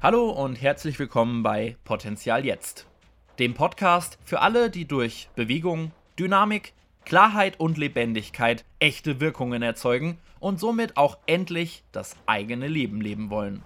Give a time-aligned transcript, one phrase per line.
[0.00, 2.86] Hallo und herzlich willkommen bei Potenzial Jetzt,
[3.40, 6.72] dem Podcast für alle, die durch Bewegung, Dynamik,
[7.04, 13.64] Klarheit und Lebendigkeit echte Wirkungen erzeugen und somit auch endlich das eigene Leben leben wollen.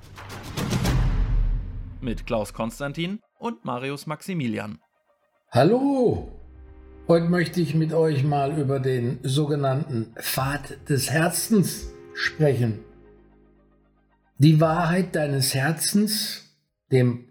[2.01, 4.79] Mit Klaus Konstantin und Marius Maximilian.
[5.51, 6.33] Hallo!
[7.09, 12.79] Heute möchte ich mit euch mal über den sogenannten Pfad des Herzens sprechen.
[14.43, 16.43] Die Wahrheit deines Herzens,
[16.91, 17.29] dem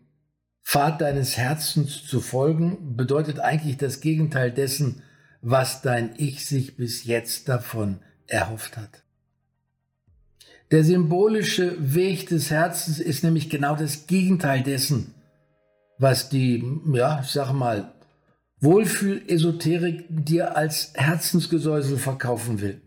[0.63, 5.03] Pfad deines Herzens zu folgen, bedeutet eigentlich das Gegenteil dessen,
[5.41, 9.03] was dein Ich sich bis jetzt davon erhofft hat.
[10.71, 15.13] Der symbolische Weg des Herzens ist nämlich genau das Gegenteil dessen,
[15.97, 17.91] was die, ja, ich sag mal,
[18.61, 22.79] Wohlfühl-Esoterik dir als Herzensgesäusel verkaufen will.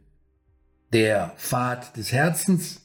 [0.95, 2.84] Der Pfad des Herzens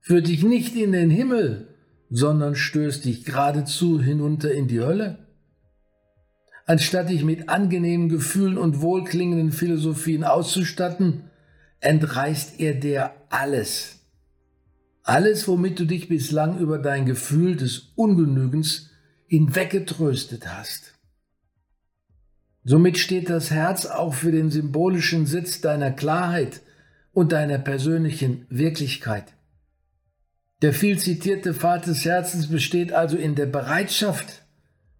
[0.00, 1.68] führt dich nicht in den Himmel,
[2.10, 5.26] sondern stößt dich geradezu hinunter in die Hölle?
[6.66, 11.24] Anstatt dich mit angenehmen Gefühlen und wohlklingenden Philosophien auszustatten,
[11.80, 14.00] entreißt er dir alles.
[15.02, 18.90] Alles, womit du dich bislang über dein Gefühl des Ungenügens
[19.26, 20.94] hinweggetröstet hast.
[22.62, 26.60] Somit steht das Herz auch für den symbolischen Sitz deiner Klarheit
[27.12, 29.32] und deiner persönlichen Wirklichkeit.
[30.62, 34.42] Der viel zitierte Pfad des Herzens besteht also in der Bereitschaft,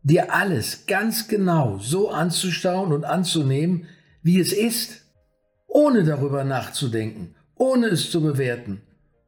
[0.02, 3.86] dir alles ganz genau so anzuschauen und anzunehmen,
[4.22, 5.02] wie es ist,
[5.66, 8.80] ohne darüber nachzudenken, ohne es zu bewerten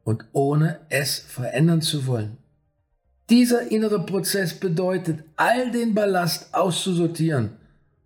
[0.03, 2.37] und ohne es verändern zu wollen.
[3.29, 7.57] Dieser innere Prozess bedeutet, all den Ballast auszusortieren,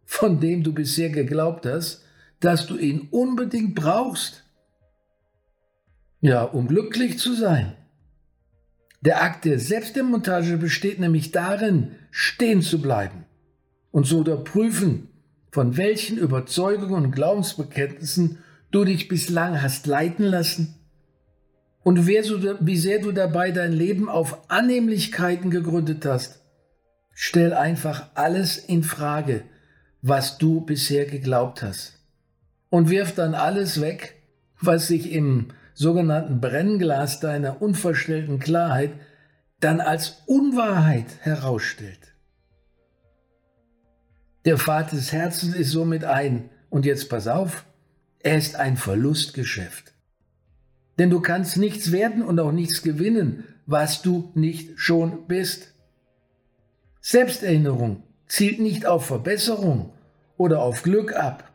[0.06, 2.04] von dem du bisher geglaubt hast,
[2.40, 4.44] dass du ihn unbedingt brauchst.
[6.22, 7.76] Ja, um glücklich zu sein.
[9.02, 13.26] Der Akt der Selbstdemontage besteht nämlich darin, stehen zu bleiben
[13.92, 15.10] und zu unterprüfen,
[15.52, 18.40] von welchen Überzeugungen und Glaubensbekenntnissen
[18.72, 20.76] du dich bislang hast leiten lassen
[21.84, 26.42] und wie sehr du dabei dein Leben auf Annehmlichkeiten gegründet hast.
[27.14, 29.44] Stell einfach alles in Frage,
[30.02, 32.00] was du bisher geglaubt hast
[32.70, 34.22] und wirf dann alles weg,
[34.60, 38.94] was sich im sogenannten Brennglas deiner unverstellten Klarheit
[39.60, 42.16] dann als Unwahrheit herausstellt.
[44.46, 47.64] Der Pfad des Herzens ist somit ein, und jetzt pass auf,
[48.20, 49.94] er ist ein Verlustgeschäft.
[50.98, 55.76] Denn du kannst nichts werden und auch nichts gewinnen, was du nicht schon bist.
[57.02, 59.94] Selbsterinnerung zielt nicht auf Verbesserung
[60.38, 61.52] oder auf Glück ab,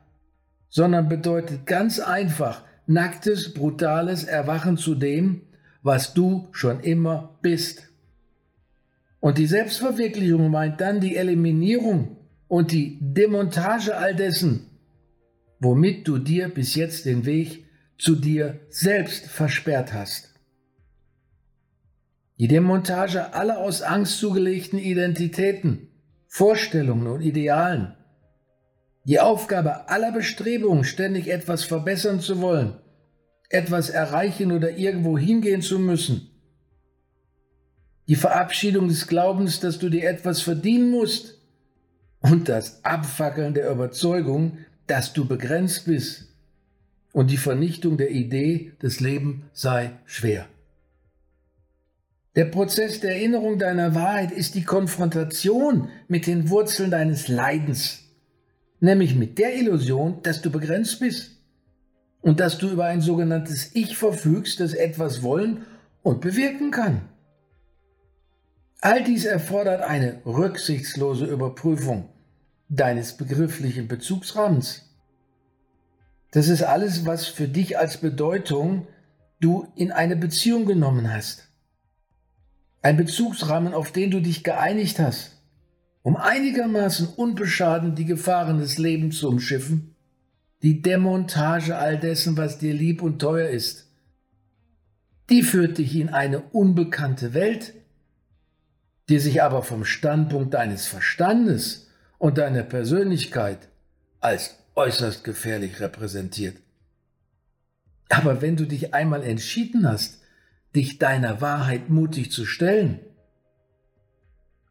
[0.69, 5.43] sondern bedeutet ganz einfach, nacktes, brutales Erwachen zu dem,
[5.83, 7.89] was du schon immer bist.
[9.21, 12.17] Und die Selbstverwirklichung meint dann die Eliminierung
[12.49, 14.67] und die Demontage all dessen,
[15.61, 17.67] womit du dir bis jetzt den Weg
[17.99, 20.35] zu dir selbst versperrt hast.
[22.39, 25.89] Die Demontage aller aus Angst zugelegten Identitäten,
[26.27, 27.95] Vorstellungen und Idealen,
[29.05, 32.75] die Aufgabe aller Bestrebungen, ständig etwas verbessern zu wollen,
[33.49, 36.31] etwas erreichen oder irgendwo hingehen zu müssen.
[38.09, 41.39] Die Verabschiedung des Glaubens, dass du dir etwas verdienen musst.
[42.21, 46.29] Und das Abfackeln der Überzeugung, dass du begrenzt bist.
[47.13, 50.47] Und die Vernichtung der Idee, das Leben sei schwer.
[52.35, 58.02] Der Prozess der Erinnerung deiner Wahrheit ist die Konfrontation mit den Wurzeln deines Leidens
[58.83, 61.39] nämlich mit der Illusion, dass du begrenzt bist
[62.21, 65.65] und dass du über ein sogenanntes Ich verfügst, das etwas wollen
[66.03, 67.03] und bewirken kann.
[68.81, 72.09] All dies erfordert eine rücksichtslose Überprüfung
[72.69, 74.89] deines begrifflichen Bezugsrahmens.
[76.33, 78.89] Das ist alles, was für dich als Bedeutung
[79.39, 81.49] du in eine Beziehung genommen hast.
[82.81, 85.42] Ein Bezugsrahmen, auf den du dich geeinigt hast
[86.03, 89.95] um einigermaßen unbeschadet die Gefahren des Lebens zu umschiffen,
[90.63, 93.89] die Demontage all dessen, was dir lieb und teuer ist.
[95.31, 97.75] Die führt dich in eine unbekannte Welt,
[99.09, 101.89] die sich aber vom Standpunkt deines Verstandes
[102.19, 103.69] und deiner Persönlichkeit
[104.21, 106.57] als äußerst gefährlich repräsentiert.
[108.09, 110.21] Aber wenn du dich einmal entschieden hast,
[110.75, 113.01] dich deiner Wahrheit mutig zu stellen,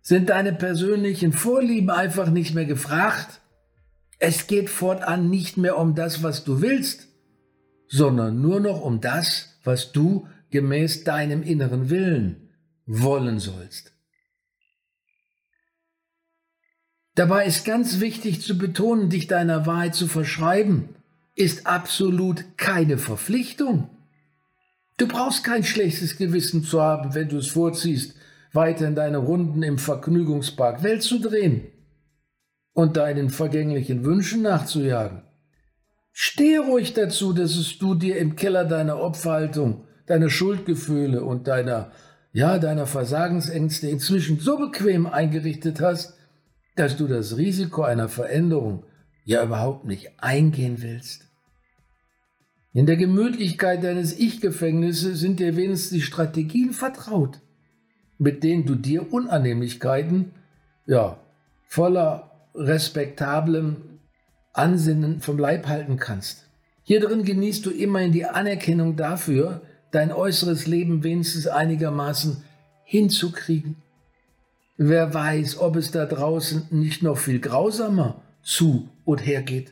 [0.02, 3.42] sind deine persönlichen Vorlieben einfach nicht mehr gefragt?
[4.18, 7.08] Es geht fortan nicht mehr um das, was du willst,
[7.88, 12.50] sondern nur noch um das, was du gemäß deinem inneren Willen
[12.86, 13.94] wollen sollst.
[17.16, 20.90] Dabei ist ganz wichtig zu betonen, dich deiner Wahrheit zu verschreiben,
[21.36, 23.90] ist absolut keine Verpflichtung.
[24.98, 28.16] Du brauchst kein schlechtes Gewissen zu haben, wenn du es vorziehst,
[28.54, 31.68] weiter in deine Runden im Vergnügungspark Welt zu drehen
[32.74, 35.24] und deinen vergänglichen Wünschen nachzujagen.
[36.12, 41.92] Stehe ruhig dazu, dass es du dir im Keller deiner Opferhaltung, deiner Schuldgefühle und deiner,
[42.34, 46.18] ja, deiner Versagensängste inzwischen so bequem eingerichtet hast,
[46.76, 48.86] dass du das Risiko einer Veränderung
[49.24, 51.28] ja überhaupt nicht eingehen willst.
[52.74, 57.42] In der Gemütlichkeit deines Ich-Gefängnisses sind dir wenigstens die Strategien vertraut,
[58.22, 60.32] mit denen du dir Unannehmlichkeiten,
[60.86, 61.18] ja,
[61.68, 63.78] voller respektablem
[64.54, 66.46] Ansinnen vom Leib halten kannst.
[66.84, 72.44] Hier drin genießt du immerhin die Anerkennung dafür, dein äußeres Leben wenigstens einigermaßen
[72.84, 73.78] hinzukriegen.
[74.78, 79.72] Wer weiß, ob es da draußen nicht noch viel grausamer zu und her geht.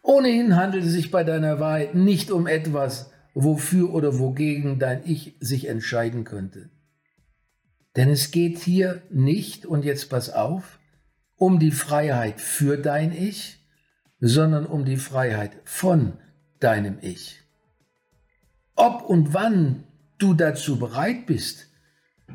[0.00, 5.34] Ohnehin handelt es sich bei deiner Wahrheit nicht um etwas, wofür oder wogegen dein Ich
[5.40, 6.70] sich entscheiden könnte.
[7.96, 10.78] Denn es geht hier nicht, und jetzt pass auf,
[11.36, 13.58] um die Freiheit für dein Ich,
[14.20, 16.18] sondern um die Freiheit von
[16.60, 17.42] deinem Ich.
[18.74, 19.84] Ob und wann
[20.18, 21.68] du dazu bereit bist,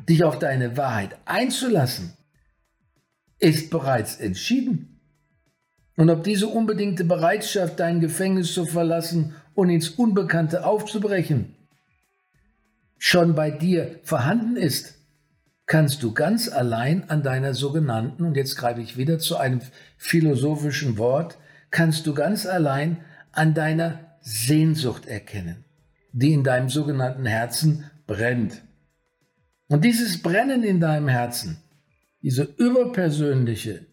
[0.08, 2.16] dich auf deine Wahrheit einzulassen,
[3.38, 5.00] ist bereits entschieden.
[5.96, 11.54] Und ob diese unbedingte Bereitschaft, dein Gefängnis zu verlassen und ins Unbekannte aufzubrechen,
[12.98, 15.01] schon bei dir vorhanden ist,
[15.72, 19.62] kannst du ganz allein an deiner sogenannten, und jetzt greife ich wieder zu einem
[19.96, 21.38] philosophischen Wort,
[21.70, 22.98] kannst du ganz allein
[23.30, 25.64] an deiner Sehnsucht erkennen,
[26.12, 28.60] die in deinem sogenannten Herzen brennt.
[29.66, 31.56] Und dieses Brennen in deinem Herzen,
[32.20, 33.86] diese überpersönliche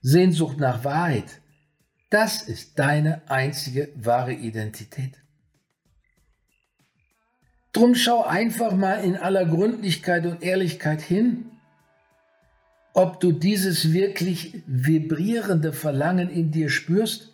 [0.00, 1.42] Sehnsucht nach Wahrheit,
[2.08, 5.18] das ist deine einzige wahre Identität.
[7.72, 11.50] Drum schau einfach mal in aller Gründlichkeit und Ehrlichkeit hin,
[12.94, 17.32] ob du dieses wirklich vibrierende Verlangen in dir spürst,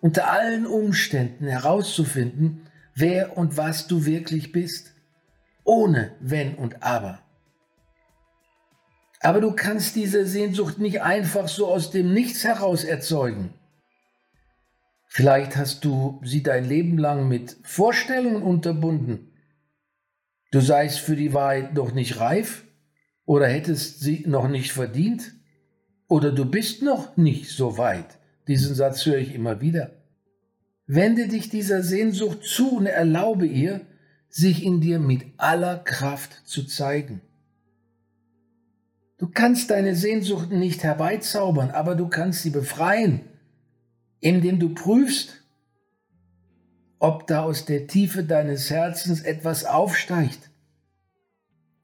[0.00, 4.94] unter allen Umständen herauszufinden, wer und was du wirklich bist,
[5.64, 7.20] ohne wenn und aber.
[9.20, 13.54] Aber du kannst diese Sehnsucht nicht einfach so aus dem Nichts heraus erzeugen.
[15.06, 19.31] Vielleicht hast du sie dein Leben lang mit Vorstellungen unterbunden,
[20.52, 22.64] Du seist für die Wahrheit noch nicht reif
[23.24, 25.32] oder hättest sie noch nicht verdient
[26.08, 28.18] oder du bist noch nicht so weit.
[28.46, 29.92] Diesen Satz höre ich immer wieder.
[30.86, 33.80] Wende dich dieser Sehnsucht zu und erlaube ihr,
[34.28, 37.22] sich in dir mit aller Kraft zu zeigen.
[39.16, 43.22] Du kannst deine Sehnsucht nicht herbeizaubern, aber du kannst sie befreien,
[44.20, 45.41] indem du prüfst,
[47.02, 50.50] ob da aus der Tiefe deines Herzens etwas aufsteigt.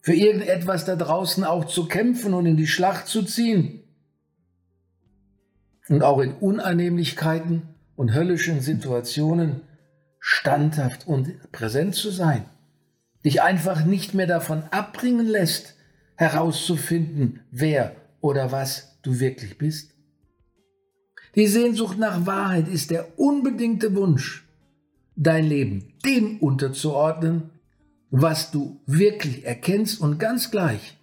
[0.01, 3.83] Für irgendetwas da draußen auch zu kämpfen und in die Schlacht zu ziehen.
[5.89, 7.63] Und auch in Unannehmlichkeiten
[7.97, 9.63] und höllischen Situationen
[10.21, 12.45] standhaft und präsent zu sein.
[13.25, 15.75] Dich einfach nicht mehr davon abbringen lässt,
[16.15, 19.95] herauszufinden, wer oder was du wirklich bist.
[21.35, 24.48] Die Sehnsucht nach Wahrheit ist der unbedingte Wunsch,
[25.19, 27.51] dein Leben dem unterzuordnen,
[28.11, 30.97] was du wirklich erkennst und ganz gleich,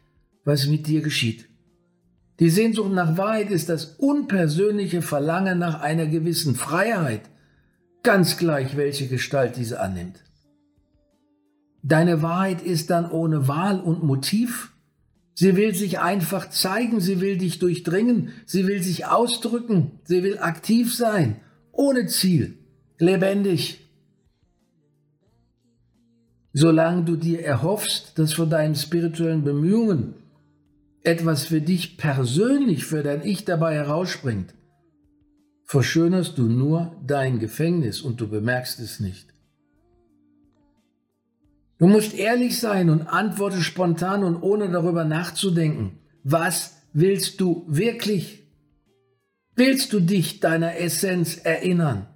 [0.45, 1.47] was mit dir geschieht.
[2.39, 7.21] Die Sehnsucht nach Wahrheit ist das unpersönliche Verlangen nach einer gewissen Freiheit,
[8.03, 10.23] ganz gleich, welche Gestalt diese annimmt.
[11.83, 14.71] Deine Wahrheit ist dann ohne Wahl und Motiv.
[15.33, 20.39] Sie will sich einfach zeigen, sie will dich durchdringen, sie will sich ausdrücken, sie will
[20.39, 21.35] aktiv sein,
[21.71, 22.57] ohne Ziel,
[22.97, 23.84] lebendig,
[26.57, 30.15] solange du dir erhoffst, dass von deinen spirituellen Bemühungen
[31.03, 34.53] etwas für dich persönlich, für dein Ich dabei herausspringt,
[35.65, 39.27] verschönerst du nur dein Gefängnis und du bemerkst es nicht.
[41.77, 45.99] Du musst ehrlich sein und antworte spontan und ohne darüber nachzudenken.
[46.23, 48.47] Was willst du wirklich?
[49.57, 52.07] Willst du dich deiner Essenz erinnern?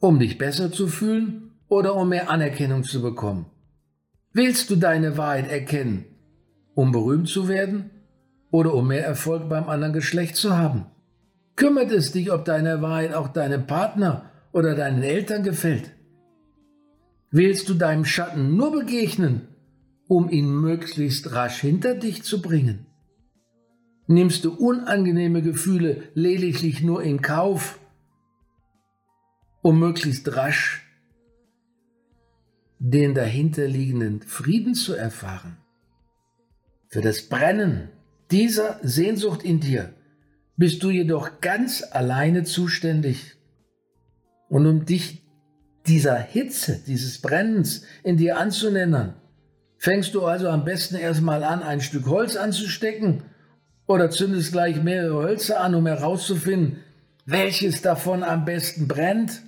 [0.00, 3.46] Um dich besser zu fühlen oder um mehr Anerkennung zu bekommen?
[4.32, 6.04] Willst du deine Wahrheit erkennen,
[6.74, 7.90] um berühmt zu werden
[8.52, 10.86] oder um mehr Erfolg beim anderen Geschlecht zu haben?
[11.56, 15.90] Kümmert es dich, ob deine Wahrheit auch deinem Partner oder deinen Eltern gefällt?
[17.32, 19.48] Willst du deinem Schatten nur begegnen,
[20.06, 22.86] um ihn möglichst rasch hinter dich zu bringen?
[24.06, 27.80] Nimmst du unangenehme Gefühle lediglich nur in Kauf,
[29.68, 30.82] um möglichst rasch
[32.78, 35.58] den dahinterliegenden Frieden zu erfahren?
[36.86, 37.90] Für das Brennen
[38.30, 39.92] dieser Sehnsucht in dir
[40.56, 43.36] bist du jedoch ganz alleine zuständig.
[44.48, 45.22] Und um dich
[45.86, 49.16] dieser Hitze, dieses Brennens in dir anzunennen,
[49.76, 53.24] fängst du also am besten erstmal an, ein Stück Holz anzustecken
[53.86, 56.78] oder zündest gleich mehrere Hölzer an, um herauszufinden,
[57.26, 59.42] welches davon am besten brennt.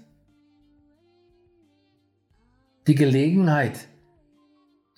[2.91, 3.87] Die Gelegenheit,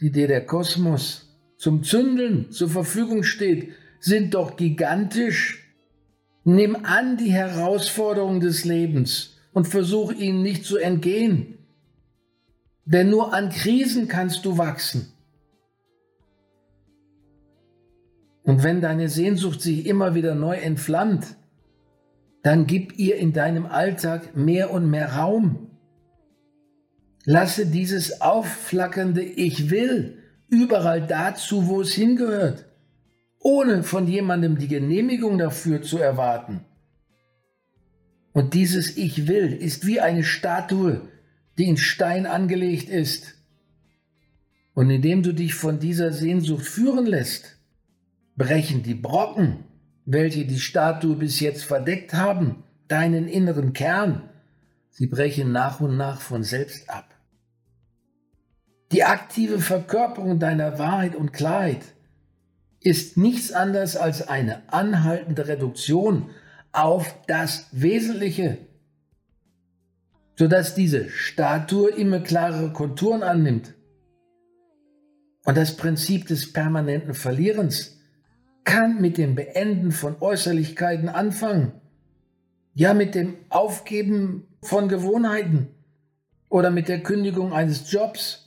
[0.00, 5.76] die dir der Kosmos zum Zündeln zur Verfügung steht, sind doch gigantisch.
[6.42, 11.58] Nimm an die Herausforderungen des Lebens und versuch ihnen nicht zu entgehen.
[12.86, 15.12] Denn nur an Krisen kannst du wachsen.
[18.42, 21.36] Und wenn deine Sehnsucht sich immer wieder neu entflammt,
[22.42, 25.71] dann gib ihr in deinem Alltag mehr und mehr Raum.
[27.24, 32.64] Lasse dieses aufflackernde Ich will überall dazu, wo es hingehört,
[33.38, 36.64] ohne von jemandem die Genehmigung dafür zu erwarten.
[38.32, 41.02] Und dieses Ich will ist wie eine Statue,
[41.58, 43.34] die in Stein angelegt ist.
[44.74, 47.58] Und indem du dich von dieser Sehnsucht führen lässt,
[48.36, 49.64] brechen die Brocken,
[50.06, 54.28] welche die Statue bis jetzt verdeckt haben, deinen inneren Kern,
[54.90, 57.11] sie brechen nach und nach von selbst ab.
[58.92, 61.80] Die aktive Verkörperung deiner Wahrheit und Klarheit
[62.80, 66.28] ist nichts anderes als eine anhaltende Reduktion
[66.72, 68.58] auf das Wesentliche,
[70.36, 73.72] sodass diese Statue immer klarere Konturen annimmt.
[75.44, 77.98] Und das Prinzip des permanenten Verlierens
[78.64, 81.72] kann mit dem Beenden von Äußerlichkeiten anfangen,
[82.74, 85.68] ja mit dem Aufgeben von Gewohnheiten
[86.50, 88.41] oder mit der Kündigung eines Jobs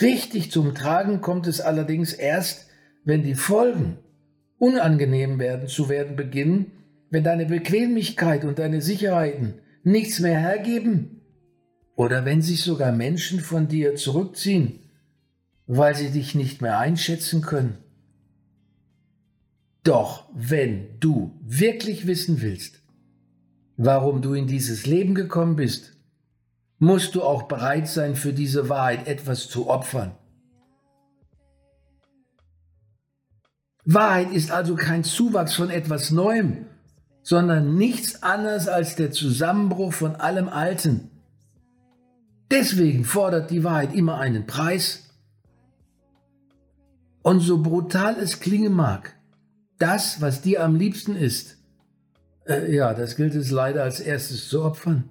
[0.00, 2.66] Richtig zum Tragen kommt es allerdings erst,
[3.04, 3.98] wenn die Folgen
[4.58, 6.72] unangenehm werden zu werden beginnen,
[7.10, 11.20] wenn deine Bequemlichkeit und deine Sicherheiten nichts mehr hergeben
[11.94, 14.80] oder wenn sich sogar Menschen von dir zurückziehen,
[15.66, 17.78] weil sie dich nicht mehr einschätzen können.
[19.82, 22.82] Doch wenn du wirklich wissen willst,
[23.76, 25.95] warum du in dieses Leben gekommen bist
[26.78, 30.14] musst du auch bereit sein, für diese Wahrheit etwas zu opfern.
[33.84, 36.66] Wahrheit ist also kein Zuwachs von etwas Neuem,
[37.22, 41.10] sondern nichts anderes als der Zusammenbruch von allem Alten.
[42.50, 45.04] Deswegen fordert die Wahrheit immer einen Preis.
[47.22, 49.16] Und so brutal es klingen mag,
[49.78, 51.56] das, was dir am liebsten ist,
[52.46, 55.08] äh, ja, das gilt es leider als erstes zu opfern.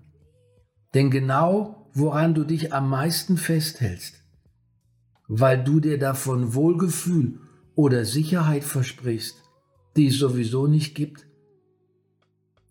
[0.96, 4.22] Denn genau woran du dich am meisten festhältst,
[5.28, 7.40] weil du dir davon Wohlgefühl
[7.74, 9.44] oder Sicherheit versprichst,
[9.96, 11.25] die es sowieso nicht gibt,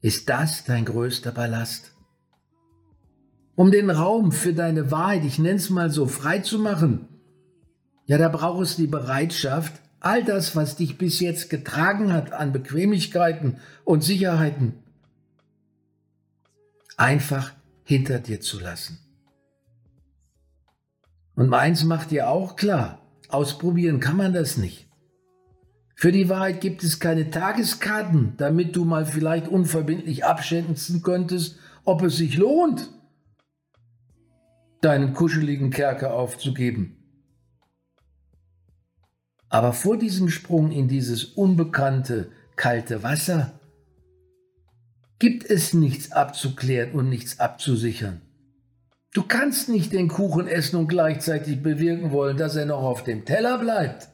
[0.02, 1.92] ist das dein größter Ballast.
[3.54, 7.08] Um den Raum für deine Wahrheit, ich nenne es mal so, frei zu machen,
[8.06, 12.52] ja, da braucht es die Bereitschaft, all das, was dich bis jetzt getragen hat an
[12.52, 14.74] Bequemlichkeiten und Sicherheiten,
[16.98, 17.52] einfach
[17.84, 18.98] hinter dir zu lassen.
[21.36, 24.88] Und meins macht dir auch klar, ausprobieren kann man das nicht.
[25.96, 32.02] Für die Wahrheit gibt es keine Tageskarten, damit du mal vielleicht unverbindlich abschätzen könntest, ob
[32.02, 32.90] es sich lohnt,
[34.80, 36.96] deinen kuscheligen Kerker aufzugeben.
[39.48, 43.58] Aber vor diesem Sprung in dieses unbekannte, kalte Wasser
[45.24, 48.20] gibt es nichts abzuklären und nichts abzusichern.
[49.14, 53.24] Du kannst nicht den Kuchen essen und gleichzeitig bewirken wollen, dass er noch auf dem
[53.24, 54.10] Teller bleibt.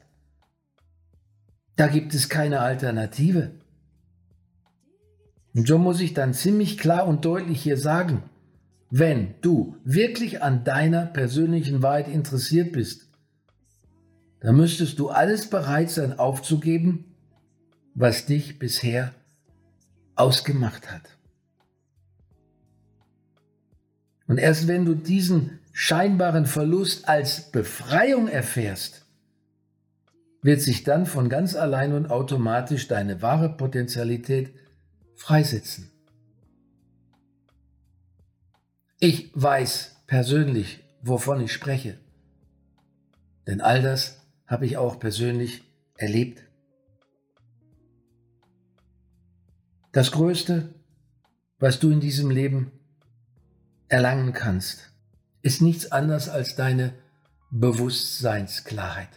[1.74, 3.50] Da gibt es keine Alternative.
[5.52, 8.22] Und so muss ich dann ziemlich klar und deutlich hier sagen,
[8.88, 13.08] wenn du wirklich an deiner persönlichen Wahrheit interessiert bist,
[14.38, 17.16] dann müsstest du alles bereit sein aufzugeben,
[17.96, 19.12] was dich bisher
[20.20, 21.16] ausgemacht hat.
[24.26, 29.06] Und erst wenn du diesen scheinbaren Verlust als Befreiung erfährst,
[30.42, 34.54] wird sich dann von ganz allein und automatisch deine wahre Potentialität
[35.16, 35.90] freisetzen.
[38.98, 41.98] Ich weiß persönlich, wovon ich spreche.
[43.46, 45.64] Denn all das habe ich auch persönlich
[45.96, 46.42] erlebt.
[49.92, 50.72] Das Größte,
[51.58, 52.70] was du in diesem Leben
[53.88, 54.92] erlangen kannst,
[55.42, 56.92] ist nichts anderes als deine
[57.50, 59.08] Bewusstseinsklarheit.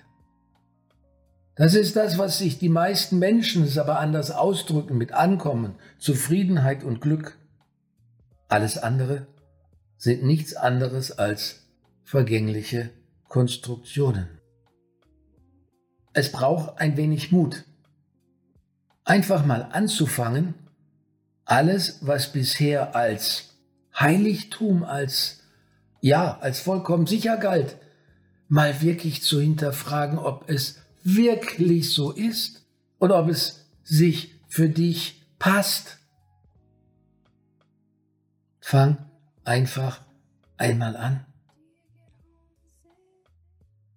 [1.56, 6.84] Das ist das, was sich die meisten Menschen es aber anders ausdrücken mit Ankommen, Zufriedenheit
[6.84, 7.38] und Glück.
[8.48, 9.28] Alles andere
[9.98, 11.68] sind nichts anderes als
[12.04, 12.90] vergängliche
[13.28, 14.28] Konstruktionen.
[16.14, 17.66] Es braucht ein wenig Mut.
[19.06, 20.56] Einfach mal anzufangen,
[21.46, 23.56] alles, was bisher als
[23.98, 25.44] Heiligtum, als
[26.04, 27.78] ja, als vollkommen sicher galt,
[28.50, 32.66] mal wirklich zu hinterfragen, ob es wirklich so ist
[33.00, 35.98] oder ob es sich für dich passt.
[38.60, 38.98] Fang
[39.46, 40.02] einfach
[40.58, 41.26] einmal an.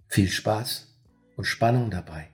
[0.07, 0.87] Viel Spaß
[1.37, 2.29] und Spannung dabei.